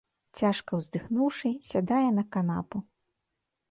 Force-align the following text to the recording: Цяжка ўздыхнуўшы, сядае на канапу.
Цяжка 0.39 0.71
ўздыхнуўшы, 0.79 1.53
сядае 1.71 2.03
на 2.19 2.23
канапу. 2.37 2.77